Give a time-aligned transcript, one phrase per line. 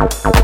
[0.00, 0.39] out, out.